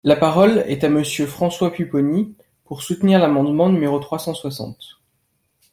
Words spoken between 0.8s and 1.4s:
à Monsieur